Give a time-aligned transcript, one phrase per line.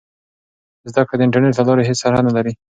[0.91, 2.51] زده کړه د انټرنیټ له لارې هېڅ سرحد نه لري.